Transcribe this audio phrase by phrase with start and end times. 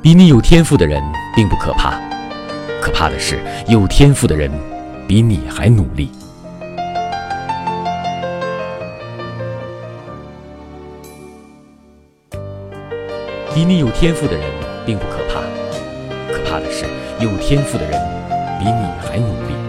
[0.00, 1.02] 比你有天赋的人
[1.34, 2.00] 并不可怕。
[2.80, 4.50] 可怕的是有天赋的人
[5.08, 6.10] 比你还努力。
[13.52, 14.44] 比你有天赋的人
[14.86, 15.40] 并不可怕。
[16.32, 16.84] 可怕的是
[17.18, 18.00] 有天赋的人
[18.60, 19.67] 比你还努力。